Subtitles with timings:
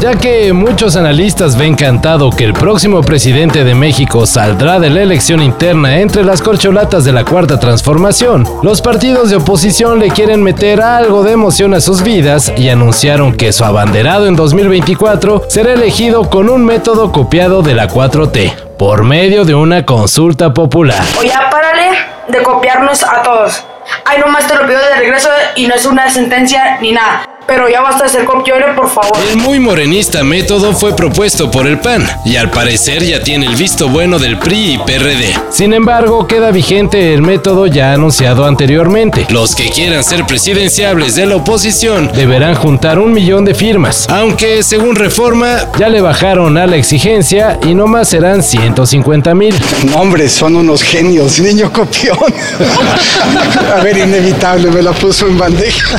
[0.00, 5.02] ya que muchos analistas ven cantado que el próximo presidente de México saldrá de la
[5.02, 10.42] elección interna entre las corcholatas de la cuarta transformación, los partidos de oposición le quieren
[10.42, 15.72] meter algo de emoción a sus vidas y anunciaron que su abanderado en 2024 será
[15.72, 21.02] elegido con un método copiado de la 4T, por medio de una consulta popular.
[21.18, 23.64] Oye, párale de copiarnos a todos.
[24.04, 27.66] Ay, nomás te lo pido de regreso y no es una sentencia ni nada pero
[27.66, 29.16] ya basta de ser copione, por favor.
[29.30, 33.56] El muy morenista método fue propuesto por el PAN y al parecer ya tiene el
[33.56, 35.34] visto bueno del PRI y PRD.
[35.48, 39.26] Sin embargo, queda vigente el método ya anunciado anteriormente.
[39.30, 44.62] Los que quieran ser presidenciables de la oposición deberán juntar un millón de firmas, aunque
[44.62, 49.54] según reforma ya le bajaron a la exigencia y no más serán 150 mil.
[49.96, 52.18] hombre, son unos genios, niño copión.
[53.74, 55.98] a ver, inevitable, me la puso en bandeja.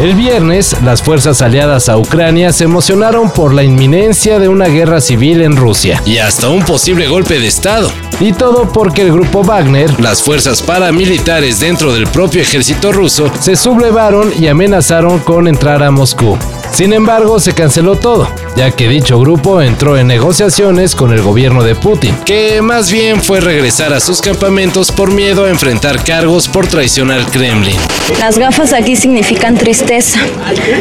[0.00, 5.00] El viernes, las fuerzas aliadas a Ucrania se emocionaron por la inminencia de una guerra
[5.00, 7.88] civil en Rusia y hasta un posible golpe de Estado.
[8.18, 13.54] Y todo porque el grupo Wagner, las fuerzas paramilitares dentro del propio ejército ruso, se
[13.54, 16.36] sublevaron y amenazaron con entrar a Moscú.
[16.74, 21.62] Sin embargo, se canceló todo, ya que dicho grupo entró en negociaciones con el gobierno
[21.62, 26.48] de Putin, que más bien fue regresar a sus campamentos por miedo a enfrentar cargos
[26.48, 27.76] por traición al Kremlin.
[28.18, 30.18] Las gafas aquí significan tristeza,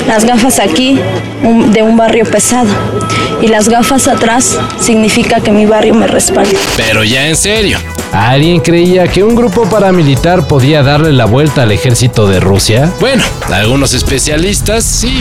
[0.07, 0.99] las gafas aquí
[1.71, 2.69] de un barrio pesado
[3.43, 6.57] y las gafas atrás significa que mi barrio me respalda.
[6.75, 7.77] Pero ya en serio,
[8.13, 12.91] ¿Alguien creía que un grupo paramilitar podía darle la vuelta al ejército de Rusia?
[12.99, 15.19] Bueno, algunos especialistas sí.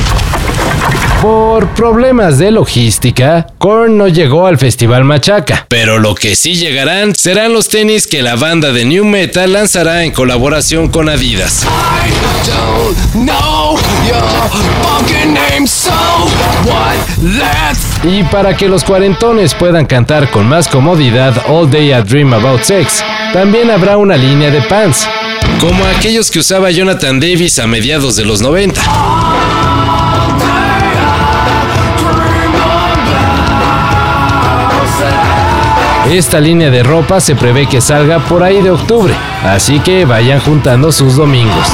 [1.23, 7.15] Por problemas de logística, Korn no llegó al Festival Machaca, pero lo que sí llegarán
[7.15, 11.65] serán los tenis que la banda de New Metal lanzará en colaboración con Adidas.
[18.05, 22.63] Y para que los cuarentones puedan cantar con más comodidad All Day I Dream About
[22.63, 22.82] Sex,
[23.33, 25.09] también habrá una línea de pants,
[25.61, 28.81] como aquellos que usaba Jonathan Davis a mediados de los 90.
[36.11, 39.15] Esta línea de ropa se prevé que salga por ahí de octubre,
[39.45, 41.73] así que vayan juntando sus domingos.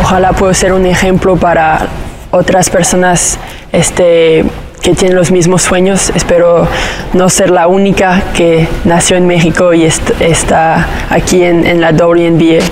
[0.00, 1.88] Ojalá pueda ser un ejemplo para
[2.30, 3.38] otras personas
[3.72, 4.44] este,
[4.80, 6.10] que tienen los mismos sueños.
[6.14, 6.68] Espero
[7.14, 12.64] no ser la única que nació en México y está aquí en, en la WNBA.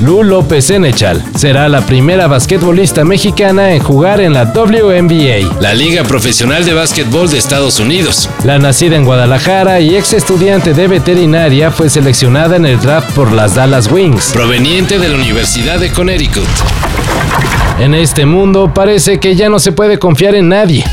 [0.00, 6.02] Lu López Enechal será la primera basquetbolista mexicana en jugar en la WNBA, la Liga
[6.02, 8.28] Profesional de Básquetbol de Estados Unidos.
[8.44, 13.30] La nacida en Guadalajara y ex estudiante de veterinaria fue seleccionada en el draft por
[13.30, 16.48] las Dallas Wings, proveniente de la Universidad de Connecticut.
[17.78, 20.84] En este mundo parece que ya no se puede confiar en nadie.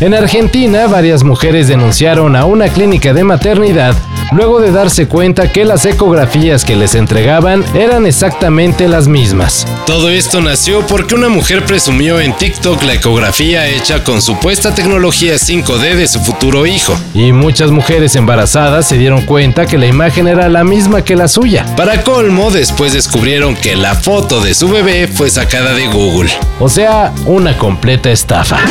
[0.00, 3.94] En Argentina, varias mujeres denunciaron a una clínica de maternidad
[4.32, 9.66] luego de darse cuenta que las ecografías que les entregaban eran exactamente las mismas.
[9.86, 15.34] Todo esto nació porque una mujer presumió en TikTok la ecografía hecha con supuesta tecnología
[15.34, 16.96] 5D de su futuro hijo.
[17.14, 21.28] Y muchas mujeres embarazadas se dieron cuenta que la imagen era la misma que la
[21.28, 21.66] suya.
[21.76, 26.30] Para colmo, después descubrieron que la foto de su bebé fue sacada de Google.
[26.58, 28.58] O sea, una completa estafa.